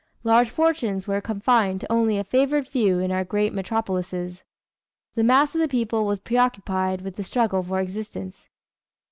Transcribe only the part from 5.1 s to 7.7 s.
The mass of the people was preoccupied with the struggle